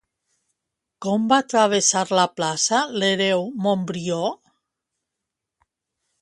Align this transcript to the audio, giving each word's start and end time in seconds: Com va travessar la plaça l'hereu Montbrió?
Com 1.05 1.27
va 1.33 1.37
travessar 1.53 2.03
la 2.19 2.25
plaça 2.39 2.79
l'hereu 3.03 3.45
Montbrió? 3.67 4.19